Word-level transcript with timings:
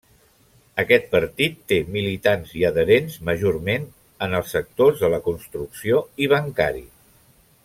Aquest 0.83 1.03
partit 1.11 1.59
té 1.73 1.77
militants 1.97 2.55
i 2.61 2.65
adherents 2.71 3.19
majorment 3.29 3.85
en 4.29 4.33
els 4.41 4.57
sectors 4.59 5.05
de 5.05 5.15
la 5.17 5.21
construcció 5.31 6.05
i 6.27 6.35
bancari. 6.37 6.87